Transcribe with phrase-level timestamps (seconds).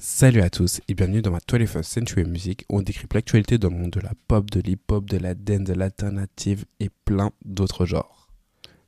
[0.00, 3.68] Salut à tous et bienvenue dans ma 21st Century Music où on décrypte l'actualité dans
[3.68, 7.84] le monde de la pop, de l'hip-hop, de la dance, de l'alternative et plein d'autres
[7.84, 8.28] genres.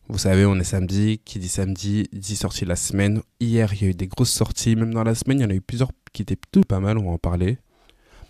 [0.09, 3.23] Vous savez, on est samedi, qui dit samedi dit sortie la semaine.
[3.41, 5.51] Hier, il y a eu des grosses sorties, même dans la semaine, il y en
[5.51, 7.59] a eu plusieurs qui étaient plutôt pas mal, on va en parler.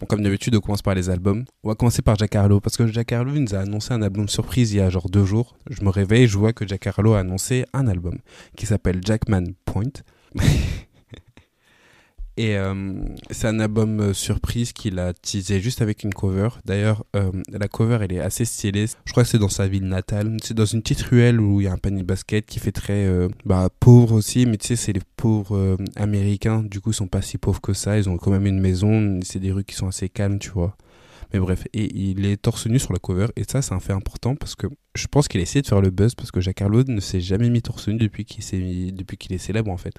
[0.00, 1.44] Bon, comme d'habitude, on commence par les albums.
[1.62, 4.26] On va commencer par Jack Harlow parce que Jack Harlow nous a annoncé un album
[4.26, 5.58] surprise il y a genre deux jours.
[5.68, 8.16] Je me réveille, je vois que Jack Harlow a annoncé un album
[8.56, 9.92] qui s'appelle Jackman Point.
[12.40, 12.94] Et euh,
[13.30, 16.48] c'est un album euh, surprise qu'il a teasé juste avec une cover.
[16.64, 18.86] D'ailleurs, euh, la cover, elle est assez stylée.
[19.04, 20.38] Je crois que c'est dans sa ville natale.
[20.42, 22.72] C'est dans une petite ruelle où il y a un panier de basket qui fait
[22.72, 23.06] très
[23.44, 24.46] bah, pauvre aussi.
[24.46, 26.62] Mais tu sais, c'est les pauvres américains.
[26.62, 27.98] Du coup, ils sont pas si pauvres que ça.
[27.98, 29.20] Ils ont quand même une maison.
[29.22, 30.78] C'est des rues qui sont assez calmes, tu vois.
[31.34, 33.26] Mais bref, et il est torse nu sur la cover.
[33.36, 35.82] Et ça, c'est un fait important parce que je pense qu'il a essayé de faire
[35.82, 39.38] le buzz parce que Jacques Harlow ne s'est jamais mis torse nu depuis qu'il est
[39.38, 39.96] célèbre en fait.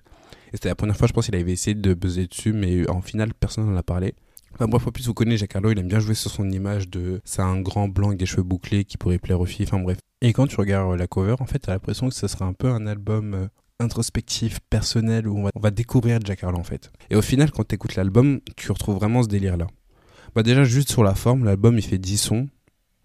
[0.53, 3.01] Et c'était la première fois, je pense, qu'il avait essayé de buzzer dessus, mais en
[3.01, 4.13] final, personne n'en a parlé.
[4.53, 6.89] Enfin bref, en plus, vous connaissez Jacques Harlow, il aime bien jouer sur son image
[6.89, 9.79] de c'est un grand blanc avec des cheveux bouclés qui pourrait plaire aux filles, enfin
[9.79, 9.97] bref.
[10.21, 12.67] Et quand tu regardes la cover, en fait, t'as l'impression que ce sera un peu
[12.67, 13.47] un album euh,
[13.79, 16.91] introspectif, personnel, où on va, découvrir Jack Harlow en fait.
[17.09, 19.67] Et au final, quand tu écoutes l'album, tu retrouves vraiment ce délire-là.
[20.35, 22.47] Bah déjà, juste sur la forme, l'album il fait 10 sons.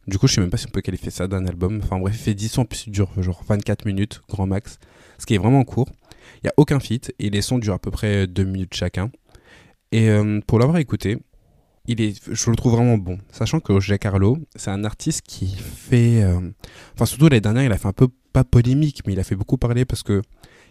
[0.07, 1.81] Du coup, je sais même pas si on peut qualifier ça d'un album.
[1.83, 4.79] Enfin bref, il fait 10 sons, puis il dure genre 24 minutes, grand max.
[5.19, 5.89] Ce qui est vraiment court.
[6.37, 9.11] Il n'y a aucun feat et les sons durent à peu près 2 minutes chacun.
[9.93, 11.19] Et euh, pour l'avoir écouté,
[11.87, 13.19] il est, je le trouve vraiment bon.
[13.31, 16.23] Sachant que Jack Harlow, c'est un artiste qui fait.
[16.23, 16.41] Euh,
[16.95, 19.37] enfin, surtout l'année dernière, il a fait un peu, pas polémique, mais il a fait
[19.37, 20.23] beaucoup parler parce que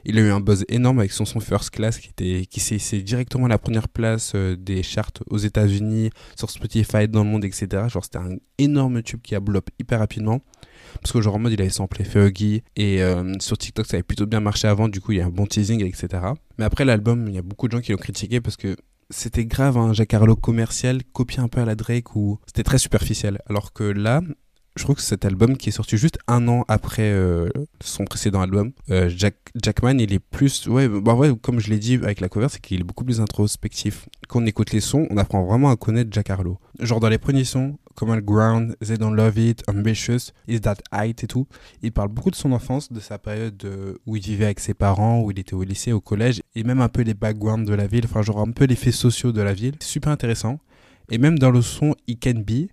[0.06, 3.02] il a eu un buzz énorme avec son son First Class qui, était, qui s'est
[3.02, 7.46] directement à la première place euh, des charts aux États-Unis, sur Spotify, dans le monde,
[7.46, 7.68] etc.
[7.90, 10.42] Genre, c'était un énorme tube qui a blow hyper rapidement.
[11.02, 14.04] Parce que genre en mode il avait samplé Fergie et euh, sur TikTok ça avait
[14.04, 16.08] plutôt bien marché avant, du coup il y a un bon teasing, etc.
[16.58, 18.78] Mais après l'album, il y a beaucoup de gens qui l'ont critiqué parce que
[19.10, 23.40] c'était grave un Harlow commercial, copié un peu à la Drake ou c'était très superficiel.
[23.48, 24.22] Alors que là,
[24.76, 27.50] je trouve que cet album qui est sorti juste un an après euh,
[27.82, 30.68] son précédent album, euh, Jack, Jackman, il est plus.
[30.68, 33.22] Ouais, bah ouais comme je l'ai dit avec la cover, c'est qu'il est beaucoup plus
[33.22, 34.10] introspectif.
[34.28, 36.60] Quand on écoute les sons, on apprend vraiment à connaître Jack Harlow.
[36.80, 41.24] Genre dans les premiers sons, Common Ground, They Don't Love It, Ambitious, Is That Height
[41.24, 41.48] et tout,
[41.82, 44.74] il parle beaucoup de son enfance, de sa période euh, où il vivait avec ses
[44.74, 47.74] parents, où il était au lycée, au collège, et même un peu les backgrounds de
[47.74, 49.76] la ville, enfin genre un peu les faits sociaux de la ville.
[49.80, 50.60] Super intéressant.
[51.10, 52.68] Et même dans le son It Can Be,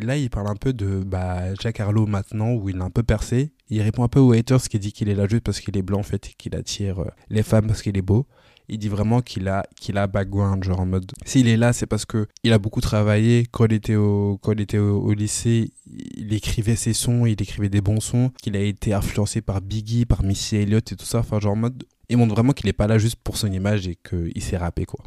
[0.00, 3.02] là, il parle un peu de bah, Jack Harlow maintenant, où il a un peu
[3.02, 3.52] percé.
[3.70, 5.82] Il répond un peu aux haters qui dit qu'il est là juste parce qu'il est
[5.82, 8.26] blanc, en fait, et qu'il attire euh, les femmes parce qu'il est beau.
[8.70, 11.10] Il dit vraiment qu'il a, qu'il a background, genre en mode.
[11.24, 13.46] S'il est là, c'est parce que il a beaucoup travaillé.
[13.50, 17.70] Quand il était au, quand il était au, lycée, il écrivait ses sons, il écrivait
[17.70, 18.30] des bons sons.
[18.42, 21.20] Qu'il a été influencé par Biggie, par Missy Elliott et tout ça.
[21.20, 21.84] Enfin, genre en mode.
[22.10, 24.84] Il montre vraiment qu'il est pas là juste pour son image et qu'il s'est rappé,
[24.84, 25.02] quoi.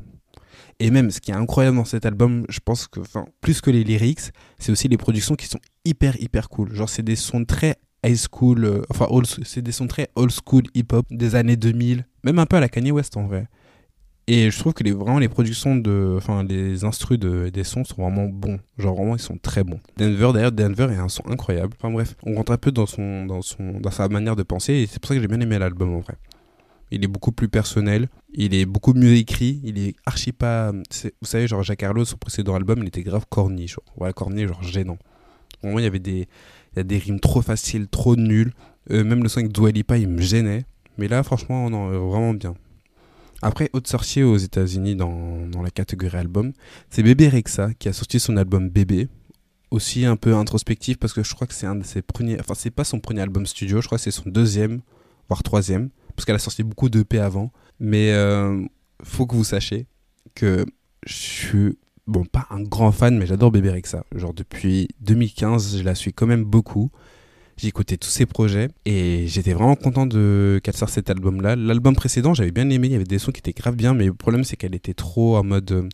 [0.82, 3.70] Et même, ce qui est incroyable dans cet album, je pense que, enfin, plus que
[3.70, 6.74] les lyrics, c'est aussi les productions qui sont hyper, hyper cool.
[6.74, 9.06] Genre, c'est des sons très high school, euh, enfin,
[9.44, 12.68] c'est des sons très old school hip-hop des années 2000, même un peu à la
[12.68, 13.46] Kanye West en vrai.
[14.26, 17.84] Et je trouve que les, vraiment les productions de, enfin, les instrus de, des sons
[17.84, 18.60] sont vraiment bons.
[18.80, 19.80] Genre, vraiment, ils sont très bons.
[19.98, 21.76] Denver, d'ailleurs, Denver est un son incroyable.
[21.78, 24.74] Enfin, bref, on rentre un peu dans son, dans son, dans sa manière de penser
[24.74, 26.16] et c'est pour ça que j'ai bien aimé l'album en vrai.
[26.92, 28.10] Il est beaucoup plus personnel.
[28.34, 29.62] Il est beaucoup mieux écrit.
[29.64, 30.72] Il est archi pas.
[30.72, 33.68] Vous savez, genre Jacques son précédent album, il était grave corny.
[33.68, 33.84] Genre.
[33.98, 34.98] Voilà, corny, genre gênant.
[35.64, 36.28] Au il y avait des,
[36.74, 38.52] il y a des rimes trop faciles, trop nulles.
[38.92, 40.66] Euh, même le son avec Dua Lipa, il me gênait.
[40.98, 42.56] Mais là, franchement, non, vraiment bien.
[43.42, 46.52] Après, autre sorcier aux États-Unis dans, dans, la catégorie album,
[46.90, 49.08] c'est Bébé Rexa qui a sorti son album Bébé.
[49.72, 52.38] Aussi un peu introspectif parce que je crois que c'est un de ses premiers.
[52.42, 54.82] Enfin, c'est pas son premier album studio, je crois que c'est son deuxième,
[55.30, 55.90] voire troisième
[56.22, 57.52] parce qu'elle a sorti beaucoup d'EP avant.
[57.80, 58.64] Mais euh,
[59.04, 59.88] faut que vous sachiez
[60.36, 60.68] que
[61.04, 64.04] je suis, bon, pas un grand fan, mais j'adore Bébé Rexa.
[64.16, 66.92] Genre depuis 2015, je la suis quand même beaucoup.
[67.58, 71.56] J'ai écouté tous ses projets et j'étais vraiment content de qu'elle sorte cet album-là.
[71.56, 74.06] L'album précédent, j'avais bien aimé, il y avait des sons qui étaient grave bien, mais
[74.06, 75.72] le problème c'est qu'elle était trop en mode...
[75.72, 75.90] Euh,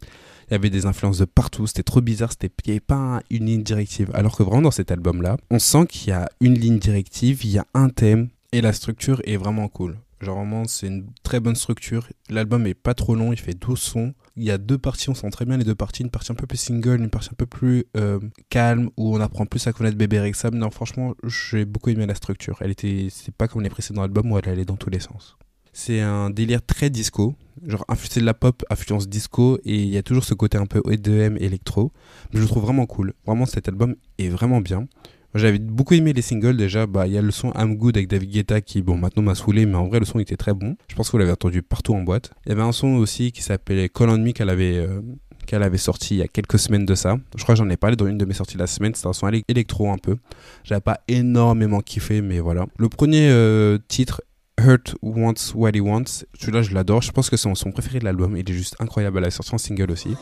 [0.50, 3.22] il y avait des influences de partout, c'était trop bizarre, c'était, il n'y avait pas
[3.30, 4.10] une ligne directive.
[4.14, 7.52] Alors que vraiment dans cet album-là, on sent qu'il y a une ligne directive, il
[7.52, 9.98] y a un thème et la structure est vraiment cool.
[10.20, 12.08] Genre vraiment, c'est une très bonne structure.
[12.30, 14.14] L'album est pas trop long, il fait 12 sons.
[14.36, 16.04] Il y a deux parties, on sent très bien les deux parties.
[16.04, 18.20] Une partie un peu plus single, une partie un peu plus euh,
[18.50, 20.56] calme, où on apprend plus à connaître Bébé Rexham.
[20.56, 22.58] Non, franchement, j'ai beaucoup aimé la structure.
[22.62, 25.38] Elle était, c'est pas comme les précédents albums où elle allait dans tous les sens.
[25.72, 29.98] C'est un délire très disco, genre c'est de la pop, influence disco, et il y
[29.98, 31.92] a toujours ce côté un peu EDM, électro.
[32.32, 33.14] Mais je le trouve vraiment cool.
[33.28, 34.88] Vraiment, cet album est vraiment bien.
[35.38, 36.88] J'avais beaucoup aimé les singles déjà.
[36.88, 39.36] Bah, il y a le son I'm Good avec David Guetta qui, bon, maintenant m'a
[39.36, 40.76] saoulé, mais en vrai, le son était très bon.
[40.88, 42.32] Je pense que vous l'avez entendu partout en boîte.
[42.46, 45.02] Il y avait un son aussi qui s'appelait Call on Me qu'elle avait, euh,
[45.46, 47.18] qu'elle avait sorti il y a quelques semaines de ça.
[47.36, 48.96] Je crois que j'en ai parlé dans une de mes sorties de la semaine.
[48.96, 50.18] C'était un son électro un peu.
[50.64, 52.66] J'avais pas énormément kiffé, mais voilà.
[52.78, 54.22] Le premier euh, titre,
[54.60, 57.02] Hurt Wants What He Wants, celui-là, je l'adore.
[57.04, 58.36] Je pense que c'est son son préféré de l'album.
[58.36, 59.20] Il est juste incroyable.
[59.20, 60.16] Elle a sorti en single aussi.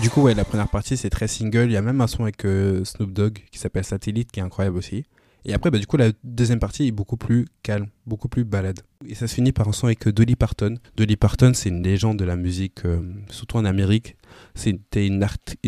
[0.00, 1.66] Du coup, ouais, la première partie, c'est très single.
[1.66, 4.42] Il y a même un son avec euh, Snoop Dogg qui s'appelle Satellite, qui est
[4.42, 5.04] incroyable aussi.
[5.44, 8.80] Et après, bah, du coup, la deuxième partie est beaucoup plus calme, beaucoup plus balade.
[9.06, 10.76] Et ça se finit par un son avec euh, Dolly Parton.
[10.96, 14.16] Dolly Parton, c'est une légende de la musique, euh, surtout en Amérique.
[14.54, 15.26] C'était une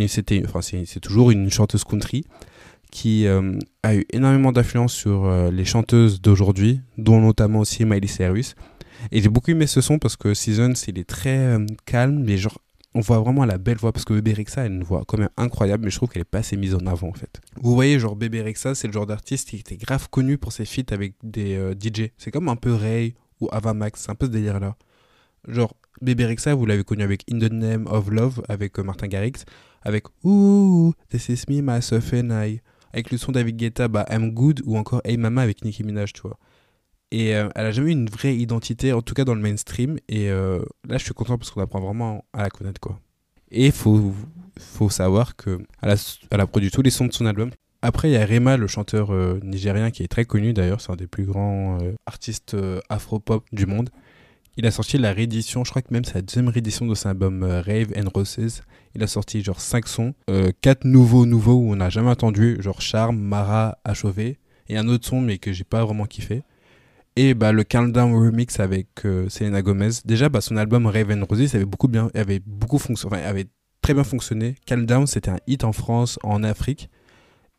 [0.08, 2.24] c'était, enfin, c'est toujours une chanteuse country
[2.90, 8.54] qui a eu énormément d'influence sur les chanteuses d'aujourd'hui, dont notamment aussi Miley Cyrus.
[9.10, 11.56] Et j'ai beaucoup aimé ce son parce que Seasons, il est très
[11.86, 12.60] calme, mais genre
[12.94, 15.30] on voit vraiment la belle voix parce que Bébé Rexa a une voix quand même
[15.36, 17.40] incroyable mais je trouve qu'elle est pas assez mise en avant en fait.
[17.60, 20.64] Vous voyez genre Bébé Rexa c'est le genre d'artiste qui était grave connu pour ses
[20.64, 22.10] feats avec des euh, DJ.
[22.18, 24.76] C'est comme un peu Ray ou Avamax, c'est un peu ce délire là.
[25.48, 29.08] Genre Bébé Rexa vous l'avez connu avec In the Name of Love avec euh, Martin
[29.08, 29.44] Garrix,
[29.82, 32.60] avec Ooh This is me myself and I,
[32.92, 36.12] avec le son David Guetta bah I'm Good ou encore Hey Mama avec Nicki Minaj
[36.12, 36.38] tu vois.
[37.14, 39.98] Et euh, elle a jamais eu une vraie identité, en tout cas dans le mainstream.
[40.08, 40.58] Et euh,
[40.88, 42.98] là, je suis content parce qu'on apprend vraiment à la connaître, quoi.
[43.52, 44.12] Et faut,
[44.58, 45.36] faut savoir
[45.82, 45.94] a,
[46.32, 47.52] elle a produit tous les sons de son album.
[47.82, 50.80] Après, il y a Rema, le chanteur euh, nigérien, qui est très connu d'ailleurs.
[50.80, 52.56] C'est un des plus grands artistes
[52.88, 53.90] afro-pop du monde.
[54.56, 57.44] Il a sorti la réédition, je crois que même sa deuxième réédition de son album
[57.44, 58.62] Rave and Roses.
[58.96, 60.14] Il a sorti genre 5 sons,
[60.62, 64.38] 4 nouveaux nouveaux où on n'a jamais entendu, genre Charme, Mara, Achové,
[64.68, 66.42] et un autre son mais que j'ai pas vraiment kiffé.
[67.16, 69.90] Et bah, le Countdown Remix avec euh, Selena Gomez.
[70.04, 73.46] Déjà, bah, son album Raven Roses avait beaucoup, bien, avait beaucoup fonctionné, enfin, avait
[73.82, 74.56] très bien fonctionné.
[74.66, 76.90] Countdown, c'était un hit en France, en Afrique.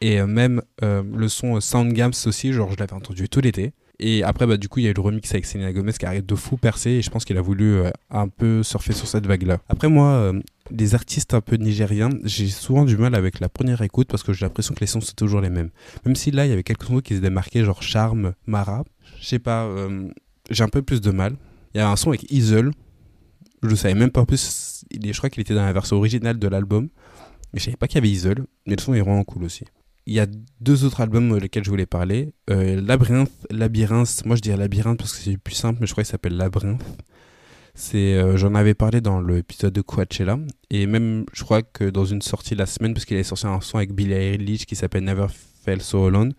[0.02, 3.72] Et euh, même euh, le son Sound Games aussi, genre je l'avais entendu tout l'été.
[3.98, 6.06] Et après, bah, du coup, il y a eu le remix avec Selena Gomez qui
[6.06, 6.90] arrête de fou percer.
[6.90, 7.78] Et je pense qu'il a voulu
[8.10, 9.60] un peu surfer sur cette vague-là.
[9.70, 10.34] Après, moi,
[10.70, 14.34] des artistes un peu nigériens, j'ai souvent du mal avec la première écoute parce que
[14.34, 15.70] j'ai l'impression que les sons sont toujours les mêmes.
[16.06, 18.84] Même si là, il y avait quelques sons qui se démarquaient, genre Charme, Mara
[19.20, 20.10] je sais pas, euh,
[20.50, 21.36] j'ai un peu plus de mal.
[21.74, 22.72] Il y a un son avec Isle,
[23.64, 26.48] je ne savais même pas plus, je crois qu'il était dans la version originale de
[26.48, 26.90] l'album,
[27.54, 29.66] mais je savais pas qu'il y avait Isle, mais le son est vraiment cool aussi.
[30.08, 30.28] Il y a
[30.62, 32.32] deux autres albums euh, lesquels je voulais parler.
[32.52, 36.04] Euh, Labyrinthe, Labyrinthe, moi je dirais Labyrinthe parce que c'est plus simple, mais je crois
[36.04, 36.84] qu'il s'appelle Labyrinthe.
[37.74, 40.38] C'est, j'en avais parlé dans l'épisode de Coachella
[40.70, 43.60] et même je crois que dans une sortie la semaine parce qu'il avait sorti un
[43.60, 45.28] son avec Billie Eilish qui s'appelle Never
[45.66, 46.34] Felt So Alone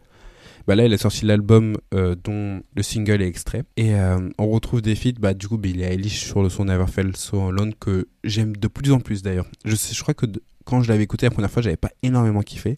[0.66, 3.62] bah là, il a sorti l'album euh, dont le single est extrait.
[3.76, 6.86] Et euh, on retrouve des feats, bah, du coup, Billie Eilish sur le son Never
[6.88, 9.46] Felt So Alone que j'aime de plus en plus d'ailleurs.
[9.64, 10.26] Je, sais, crois que
[10.64, 12.76] quand je l'avais écouté la première fois, j'avais pas énormément kiffé.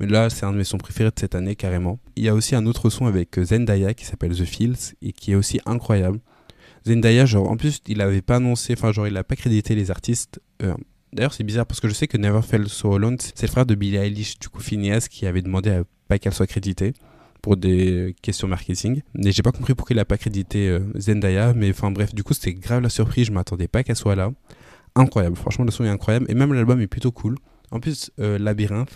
[0.00, 2.00] Mais là, c'est un de mes sons préférés de cette année, carrément.
[2.16, 5.32] Il y a aussi un autre son avec Zendaya qui s'appelle The Fields et qui
[5.32, 6.18] est aussi incroyable.
[6.86, 9.92] Zendaya, genre, en plus, il avait pas annoncé, enfin, genre, il a pas crédité les
[9.92, 10.40] artistes.
[10.62, 10.74] Euh,
[11.12, 13.66] d'ailleurs, c'est bizarre parce que je sais que Never Felt So Alone, c'est le frère
[13.66, 16.94] de Billie Eilish, du coup, Phineas, qui avait demandé à pas qu'elle soit créditée
[17.56, 19.02] des questions marketing.
[19.18, 22.22] Et j'ai pas compris pourquoi il a pas crédité euh, Zendaya, mais enfin bref, du
[22.22, 24.30] coup c'était grave la surprise, je m'attendais pas qu'elle soit là.
[24.94, 27.36] Incroyable, franchement le son est incroyable et même l'album est plutôt cool.
[27.70, 28.90] En plus, euh, Labyrinthe,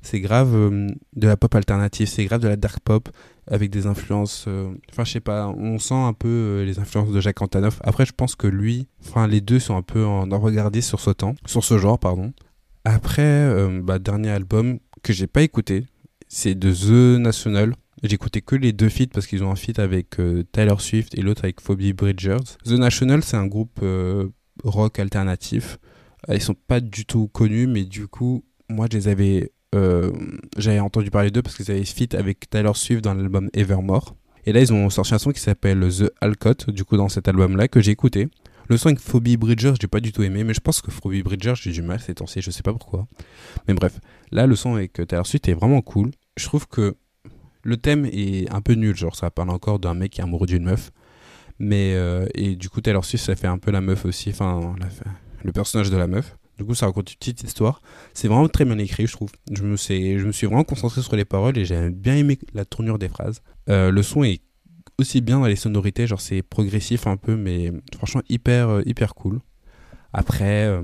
[0.00, 3.08] c'est grave euh, de la pop alternative, c'est grave de la dark pop
[3.46, 4.48] avec des influences.
[4.90, 7.78] Enfin, je sais pas, on sent un peu les influences de Jacques Antonoff.
[7.84, 11.10] Après, je pense que lui, enfin, les deux sont un peu en regardé sur ce
[11.10, 12.32] temps, sur ce genre, pardon.
[12.86, 15.84] Après, bah, dernier album que j'ai pas écouté,
[16.28, 17.74] c'est de The National.
[18.02, 21.22] Écouté que les deux feats parce qu'ils ont un feat avec euh, Taylor Swift et
[21.22, 22.56] l'autre avec Phoebe Bridgers.
[22.64, 24.28] The National, c'est un groupe euh,
[24.62, 25.78] rock alternatif.
[26.28, 29.52] Euh, ils sont pas du tout connus, mais du coup, moi, je les avais,
[30.56, 34.14] j'avais entendu parler d'eux parce qu'ils avaient feat avec Taylor Swift dans l'album Evermore.
[34.46, 37.28] Et là, ils ont sorti un son qui s'appelle The Alcott, du coup, dans cet
[37.28, 38.28] album-là, que j'ai écouté.
[38.68, 41.22] Le son avec Phoebe Bridgers, j'ai pas du tout aimé, mais je pense que Phoebe
[41.22, 43.06] Bridgers, j'ai du mal ces temps-ci, je sais pas pourquoi.
[43.66, 46.10] Mais bref, là, le son avec Taylor Swift est vraiment cool.
[46.36, 46.96] Je trouve que
[47.64, 50.46] le thème est un peu nul, genre ça parle encore d'un mec qui est amoureux
[50.46, 50.92] d'une meuf.
[51.58, 54.74] Mais, euh, et du coup, Taylor Swift, ça fait un peu la meuf aussi, enfin,
[55.42, 56.36] le personnage de la meuf.
[56.58, 57.80] Du coup, ça raconte une petite histoire.
[58.12, 59.30] C'est vraiment très bien écrit, je trouve.
[59.50, 63.08] Je me, suis, vraiment concentré sur les paroles et j'ai bien aimé la tournure des
[63.08, 63.42] phrases.
[63.68, 64.40] Euh, le son est
[64.98, 69.14] aussi bien dans les sonorités, genre c'est progressif un peu, mais franchement hyper, euh, hyper
[69.14, 69.40] cool.
[70.12, 70.80] Après,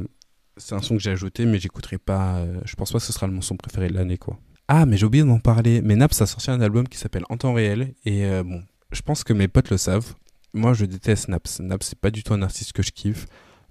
[0.57, 2.45] c'est un son que j'ai ajouté, mais j'écouterai pas.
[2.65, 4.37] je pense pas que ce sera mon son préféré de l'année, quoi.
[4.73, 5.83] Ah, mais j'ai oublié d'en parler.
[5.83, 7.93] Mais Naps a sorti un album qui s'appelle En temps réel.
[8.05, 8.63] Et euh, bon,
[8.93, 10.15] je pense que mes potes le savent.
[10.55, 11.59] moi je déteste Naps.
[11.59, 13.27] Naps, c'est pas du tout un artiste que je kiffe.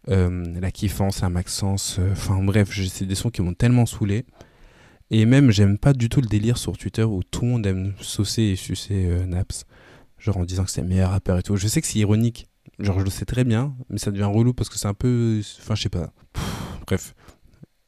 [0.10, 4.26] Euh, la kiffance, la Maxence, enfin bref, c'est des sons qui m'ont tellement saoulé.
[5.10, 7.94] Et même, j'aime pas du tout le délire sur Twitter où tout le monde aime
[8.02, 9.64] saucer et sucer euh, Naps.
[10.18, 11.56] Genre en disant que c'est le meilleur rappeur et tout.
[11.56, 12.50] Je sais que c'est ironique.
[12.78, 15.40] Genre, je le sais très bien, mais ça devient relou parce que c'est un peu.
[15.62, 16.12] Enfin, je sais pas.
[16.86, 17.16] bref.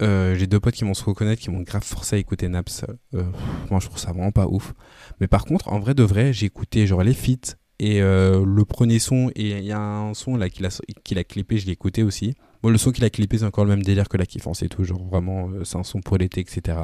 [0.02, 2.86] J'ai deux potes qui vont se reconnaître, qui m'ont grave forcé à écouter Naps.
[3.14, 4.74] moi, je trouve ça vraiment pas ouf.
[5.20, 8.64] Mais par contre, en vrai de vrai, j'ai écouté genre les feats, et euh, le
[8.64, 12.04] premier son, et il y a un son là qu'il a, clippé, je l'ai écouté
[12.04, 12.36] aussi.
[12.62, 14.70] Bon, le son qu'il a clippé, c'est encore le même délire que la kiffance et
[14.70, 14.84] tout.
[14.84, 16.78] Genre vraiment, euh, c'est un son pour l'été, etc.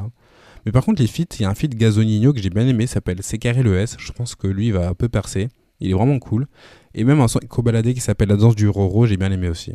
[0.66, 2.88] Mais par contre, les feats, il y a un feat Gazonino que j'ai bien aimé,
[2.88, 3.94] s'appelle C'est carré le S.
[3.96, 5.50] Je pense que lui, va un peu percer.
[5.78, 6.48] Il est vraiment cool.
[6.94, 9.74] Et même un son Kobalade qui s'appelle La danse du Roro, j'ai bien aimé aussi.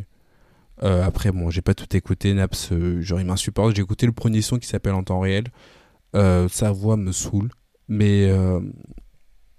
[0.84, 2.34] Euh, après, bon, j'ai pas tout écouté.
[2.34, 3.74] Naps, genre, il m'insupporte.
[3.74, 5.44] J'ai écouté le premier son qui s'appelle En temps réel.
[6.12, 7.50] sa voix me saoule.
[7.88, 8.30] Mais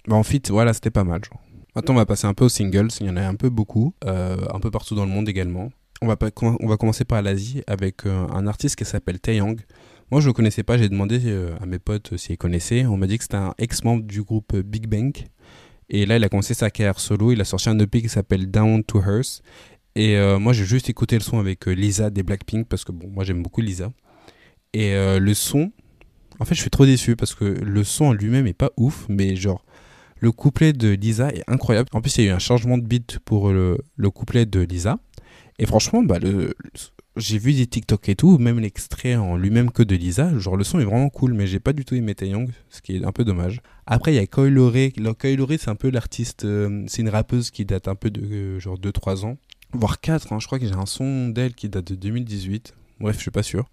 [0.09, 1.23] en fait, voilà, c'était pas mal.
[1.23, 1.41] Genre.
[1.75, 2.87] Maintenant, on va passer un peu aux singles.
[3.01, 5.71] Il y en a un peu beaucoup, euh, un peu partout dans le monde également.
[6.01, 9.59] On va, on va commencer par l'Asie avec euh, un artiste qui s'appelle Taeyang.
[10.09, 10.77] Moi, je le connaissais pas.
[10.77, 12.85] J'ai demandé euh, à mes potes s'ils connaissaient.
[12.85, 15.13] On m'a dit que c'était un ex-membre du groupe Big Bang.
[15.89, 17.33] Et là, il a commencé sa carrière solo.
[17.33, 19.41] Il a sorti un EP qui s'appelle Down to Earth.
[19.95, 23.23] Et moi, j'ai juste écouté le son avec Lisa des Blackpink parce que bon, moi,
[23.23, 23.91] j'aime beaucoup Lisa.
[24.73, 25.71] Et le son,
[26.39, 29.05] en fait, je suis trop déçu parce que le son en lui-même est pas ouf,
[29.07, 29.63] mais genre,
[30.19, 31.89] le couplet de Lisa est incroyable.
[31.93, 33.77] En plus, il y a eu un changement de beat pour le,
[34.13, 34.97] couplet de Lisa.
[35.59, 36.19] Et franchement, bah,
[37.15, 40.37] j'ai vu des TikTok et tout, même l'extrait en lui-même que de Lisa.
[40.37, 42.97] Genre, le son est vraiment cool, mais j'ai pas du tout aimé Taeyong, ce qui
[42.97, 43.61] est un peu dommage.
[43.85, 44.93] Après, il y a Koi Loré.
[45.19, 46.43] Koi Loré, c'est un peu l'artiste.
[46.43, 49.37] Euh, c'est une rappeuse qui date un peu de euh, genre 2-3 ans,
[49.73, 50.33] voire 4.
[50.33, 50.39] Hein.
[50.39, 52.73] je crois que j'ai un son d'elle qui date de 2018.
[52.99, 53.65] Bref, je suis pas sûr.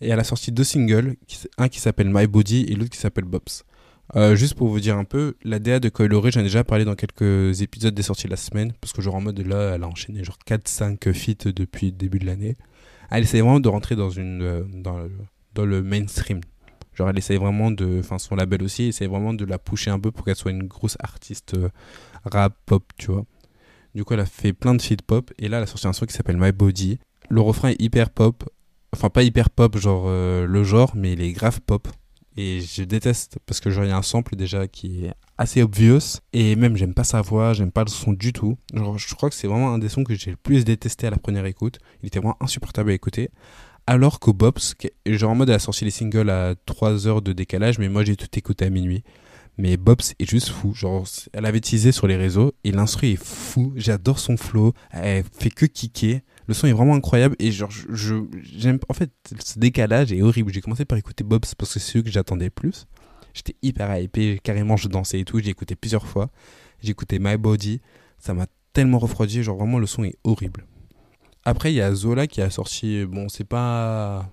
[0.00, 1.16] Et elle a sorti deux singles,
[1.58, 3.64] un qui s'appelle My Body et l'autre qui s'appelle Bobs.
[4.16, 6.84] Euh, juste pour vous dire un peu, la DA de Coiloré, j'en ai déjà parlé
[6.84, 9.84] dans quelques épisodes des sorties de la semaine, parce que genre en mode là, elle
[9.84, 12.56] a enchaîné genre 4-5 feats depuis le début de l'année.
[13.10, 15.06] Elle essaie vraiment de rentrer dans, une, euh, dans,
[15.54, 16.40] dans le mainstream.
[16.94, 20.00] Genre elle essaie vraiment de, enfin son label aussi, essaie vraiment de la pousser un
[20.00, 21.68] peu pour qu'elle soit une grosse artiste euh,
[22.24, 23.24] rap pop, tu vois.
[23.94, 25.92] Du coup elle a fait plein de feats pop, et là elle a sorti un
[25.92, 26.98] son qui s'appelle My Body.
[27.28, 28.48] Le refrain est hyper pop,
[28.94, 31.88] enfin pas hyper pop genre le genre, mais il est grave pop.
[32.36, 35.62] Et je déteste parce que genre, il y a un sample déjà qui est assez
[35.62, 36.20] obvious.
[36.32, 38.56] Et même, j'aime pas sa voix, j'aime pas le son du tout.
[38.72, 41.10] Genre, je crois que c'est vraiment un des sons que j'ai le plus détesté à
[41.10, 41.80] la première écoute.
[42.02, 43.30] Il était vraiment insupportable à écouter.
[43.86, 44.60] Alors que Bobs,
[45.06, 48.04] genre en mode, elle a sorti les singles à 3 heures de décalage, mais moi
[48.04, 49.02] j'ai tout écouté à minuit.
[49.60, 50.72] Mais Bobs est juste fou.
[50.74, 53.74] Genre, elle avait teasé sur les réseaux et l'instru est fou.
[53.76, 54.72] J'adore son flow.
[54.90, 56.22] Elle fait que kicker.
[56.46, 58.78] Le son est vraiment incroyable et genre, je, j'aime.
[58.88, 59.10] En fait,
[59.44, 60.50] ce décalage est horrible.
[60.50, 62.86] J'ai commencé par écouter Bob's parce que c'est celui que j'attendais plus.
[63.34, 65.38] J'étais hyper hypé, carrément, je dansais et tout.
[65.40, 66.30] J'ai écouté plusieurs fois.
[66.82, 67.82] J'ai écouté My Body.
[68.18, 69.42] Ça m'a tellement refroidi.
[69.42, 70.64] Genre, vraiment, le son est horrible.
[71.44, 73.04] Après, il y a Zola qui a sorti.
[73.04, 74.30] Bon, c'est pas.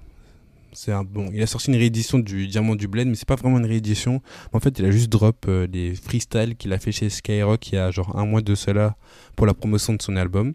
[0.77, 1.31] C'est un bon.
[1.33, 4.21] Il a sorti une réédition du Diamant du Bled, mais c'est pas vraiment une réédition.
[4.53, 7.75] En fait, il a juste drop euh, des freestyles qu'il a fait chez Skyrock il
[7.75, 8.95] y a genre un mois de cela
[9.35, 10.53] pour la promotion de son album.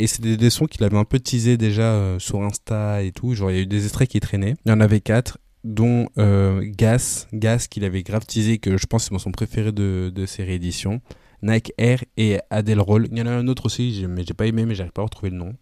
[0.00, 3.34] Et c'était des sons qu'il avait un peu teasé déjà euh, sur Insta et tout.
[3.34, 4.56] Genre, il y a eu des extraits qui traînaient.
[4.66, 8.86] Il y en avait quatre, dont euh, Gas, Gas qu'il avait grave teasé, que je
[8.86, 11.00] pense c'est mon son préféré de, de ces rééditions.
[11.42, 13.06] Nike Air et Adele Roll.
[13.12, 15.04] Il y en a un autre aussi, mais j'ai pas aimé, mais j'arrive pas à
[15.04, 15.54] retrouver le nom.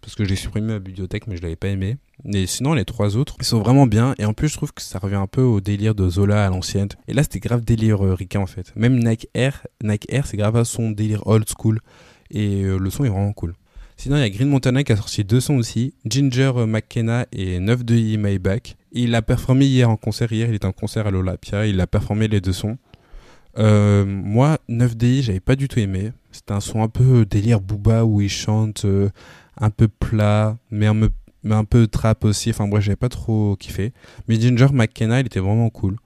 [0.00, 1.98] Parce que j'ai supprimé ma bibliothèque, mais je l'avais pas aimé.
[2.24, 4.14] Mais sinon, les trois autres, ils sont vraiment bien.
[4.18, 6.50] Et en plus, je trouve que ça revient un peu au délire de Zola à
[6.50, 6.88] l'ancienne.
[7.08, 8.72] Et là, c'était grave délire euh, en fait.
[8.76, 11.80] Même Nike Air, Nike Air, c'est grave à son délire old school.
[12.30, 13.54] Et euh, le son est vraiment cool.
[13.96, 17.58] Sinon, il y a Green Montana qui a sorti deux sons aussi, Ginger McKenna et
[17.60, 18.76] 9 de My Back.
[18.92, 21.86] Il a performé hier en concert, hier il était en concert à l'Olympia, il a
[21.86, 22.78] performé les deux sons.
[23.58, 26.12] Euh, moi, 9DI, j'avais pas du tout aimé.
[26.32, 29.10] C'était un son un peu délire booba où il chante euh,
[29.60, 32.50] un peu plat, mais un, mais peu trap aussi.
[32.50, 33.92] Enfin bref, j'avais pas trop kiffé.
[34.28, 35.96] Mais Ginger McKenna, il était vraiment cool.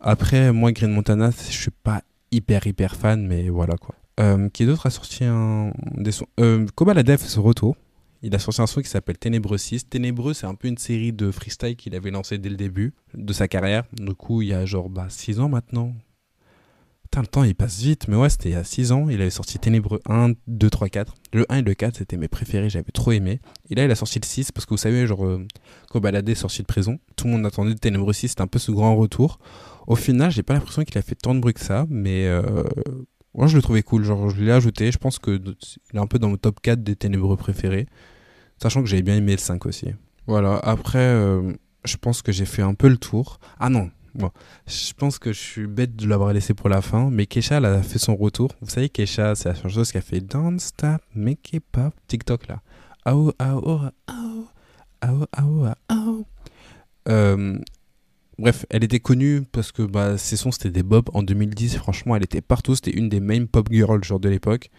[0.00, 3.94] Après, moi, Green Montana, je suis pas hyper hyper fan, mais voilà quoi.
[4.20, 6.26] Euh, qui d'autre a sorti un des sons?
[6.38, 7.76] Euh, Kobalade fait son retour.
[8.24, 9.88] Il a sorti un son qui s'appelle Ténébreux 6.
[9.88, 13.32] Ténébreux, c'est un peu une série de freestyle qu'il avait lancé dès le début de
[13.32, 13.84] sa carrière.
[13.92, 15.92] Du coup, il y a genre 6 bah, ans maintenant.
[17.12, 19.10] Putain, le temps il passe vite, mais ouais, c'était il y a 6 ans.
[19.10, 21.14] Il avait sorti Ténébreux 1, 2, 3, 4.
[21.34, 23.42] Le 1 et le 4, c'était mes préférés, j'avais trop aimé.
[23.68, 25.46] Et là, il a sorti le 6 parce que vous savez, genre, euh,
[25.90, 26.98] Kobalade est sorti de prison.
[27.16, 29.40] Tout le monde attendait Ténébreux 6, c'était un peu ce grand retour.
[29.86, 32.64] Au final, j'ai pas l'impression qu'il a fait tant de bruit que ça, mais euh,
[33.34, 34.04] moi, je le trouvais cool.
[34.04, 34.90] Genre, je l'ai ajouté.
[34.90, 35.54] Je pense qu'il
[35.92, 37.88] est un peu dans mon top 4 des ténébreux préférés.
[38.62, 39.88] Sachant que j'avais bien aimé le 5 aussi.
[40.26, 40.56] Voilà.
[40.60, 41.52] Après, euh,
[41.84, 43.38] je pense que j'ai fait un peu le tour.
[43.60, 43.90] Ah non.
[44.14, 44.30] Bon,
[44.66, 47.64] je pense que je suis bête de l'avoir laissé pour la fin, mais Kesha, elle
[47.64, 48.50] a fait son retour.
[48.60, 52.48] Vous savez, Kesha, c'est la chanteuse qui a fait Don't Stop, Make It Pop, TikTok
[52.48, 52.60] là.
[53.04, 53.58] Ah ah
[55.88, 56.06] ah
[57.08, 57.58] euh,
[58.38, 61.10] bref, elle était connue parce que bah, ses sons c'était des bob.
[61.14, 62.74] En 2010, franchement, elle était partout.
[62.74, 64.70] C'était une des main pop girls genre de l'époque.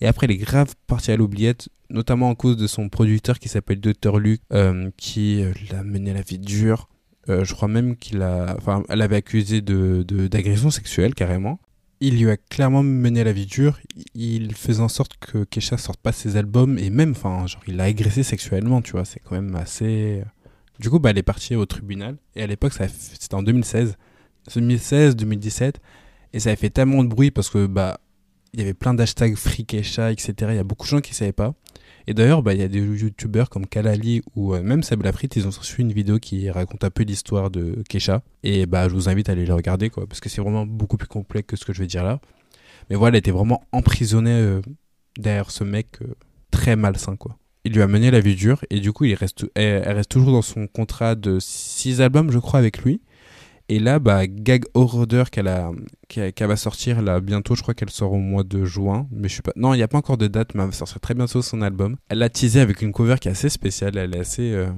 [0.00, 3.48] Et après, elle est grave partie à l'oubliette, notamment en cause de son producteur qui
[3.48, 4.18] s'appelle Dr.
[4.18, 6.88] Luke, euh, qui euh, l'a mené à la vie dure.
[7.28, 11.60] Je crois même qu'il a, enfin, elle avait accusé de d'agression sexuelle carrément.
[12.04, 13.78] Il lui a clairement mené la vie dure.
[14.16, 17.76] Il faisait en sorte que Kesha sorte pas ses albums et même, enfin, genre, il
[17.76, 19.04] l'a agressé sexuellement, tu vois.
[19.04, 20.24] C'est quand même assez.
[20.80, 22.16] Du coup, bah, elle est partie au tribunal.
[22.34, 23.96] Et à l'époque, c'était en 2016.
[24.52, 25.80] 2016, 2017.
[26.32, 28.00] Et ça a fait tellement de bruit parce que, bah,
[28.52, 30.34] il y avait plein d'hashtags Free Kesha, etc.
[30.48, 31.54] Il y a beaucoup de gens qui savaient pas.
[32.06, 35.28] Et d'ailleurs, bah, il y a des youtubeurs comme Kalali ou euh, même Seb Lafrit,
[35.36, 38.22] ils ont reçu une vidéo qui raconte un peu l'histoire de Kesha.
[38.42, 40.96] Et bah, je vous invite à aller le regarder, quoi, parce que c'est vraiment beaucoup
[40.96, 42.20] plus complet que ce que je vais dire là.
[42.90, 44.60] Mais voilà, elle était vraiment emprisonnée euh,
[45.18, 46.14] derrière ce mec euh,
[46.50, 47.38] très malsain, quoi.
[47.64, 50.32] Il lui a mené la vie dure, et du coup, il reste, elle, reste toujours
[50.32, 53.00] dans son contrat de 6 albums, je crois, avec lui.
[53.72, 58.44] Et là, bah, Gag Order qu'elle va sortir bientôt, je crois qu'elle sort au mois
[58.44, 59.40] de juin, mais je.
[59.56, 61.62] Non, il n'y a pas encore de date, mais elle va sortir très bientôt son
[61.62, 61.96] album.
[62.10, 64.52] Elle l'a teasé avec une cover qui est assez spéciale, elle est assez.
[64.52, 64.68] Euh,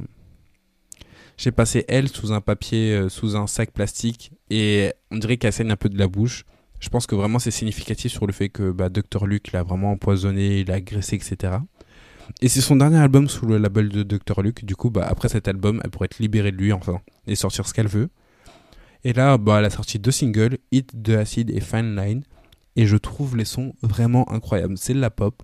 [1.37, 5.53] j'ai passé elle sous un papier, euh, sous un sac plastique, et on dirait qu'elle
[5.53, 6.45] saigne un peu de la bouche.
[6.79, 9.27] Je pense que vraiment c'est significatif sur le fait que bah, Dr.
[9.27, 11.55] Luke l'a vraiment empoisonné, l'a agressé, etc.
[12.41, 14.41] Et c'est son dernier album sous le label de Dr.
[14.41, 14.65] Luke.
[14.65, 17.67] Du coup, bah, après cet album, elle pourrait être libérée de lui, enfin, et sortir
[17.67, 18.09] ce qu'elle veut.
[19.05, 22.23] Et là, bah, elle a sorti deux singles, Hit de Acid et Fine Line.
[22.77, 24.77] Et je trouve les sons vraiment incroyables.
[24.79, 25.43] C'est de la pop.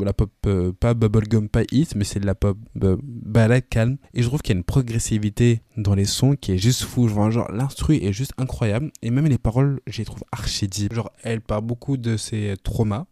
[0.00, 3.98] La pop, euh, pas bubblegum, pas hit, mais c'est de la pop euh, balade calme.
[4.14, 7.08] Et je trouve qu'il y a une progressivité dans les sons qui est juste fou.
[7.08, 8.90] Genre, l'instru est juste incroyable.
[9.02, 13.06] Et même les paroles, je les trouve archi Genre, elle parle beaucoup de ses traumas.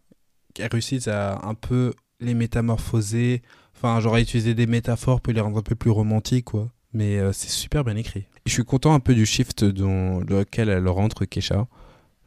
[0.59, 3.41] Elle réussit à un peu les métamorphoser.
[3.75, 6.71] Enfin, genre, à utiliser des métaphores pour les rendre un peu plus romantiques, quoi.
[6.93, 10.69] Mais euh, c'est super bien écrit je suis content un peu du shift dans lequel
[10.69, 11.67] elle rentre, Kesha.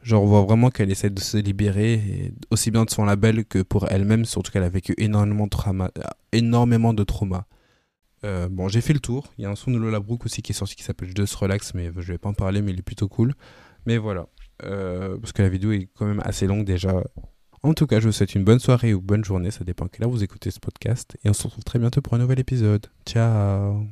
[0.02, 3.60] Genre, on voit vraiment qu'elle essaie de se libérer, aussi bien de son label que
[3.60, 5.90] pour elle-même, surtout qu'elle a vécu énormément de trauma.
[6.32, 7.46] Énormément de trauma.
[8.24, 9.32] Euh, bon, j'ai fait le tour.
[9.38, 11.34] Il y a un son de Lola Brooke aussi qui est sorti qui s'appelle Just
[11.34, 13.34] Relax, mais je vais pas en parler, mais il est plutôt cool.
[13.86, 14.26] Mais voilà.
[14.62, 17.02] Euh, parce que la vidéo est quand même assez longue déjà.
[17.62, 20.04] En tout cas, je vous souhaite une bonne soirée ou bonne journée, ça dépend quelle
[20.04, 21.16] heure vous écoutez ce podcast.
[21.24, 22.86] Et on se retrouve très bientôt pour un nouvel épisode.
[23.06, 23.84] Ciao